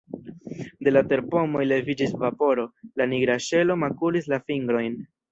[0.85, 2.65] De la terpomoj leviĝis vaporo,
[3.01, 4.97] la nigra ŝelo makulis la fingrojn.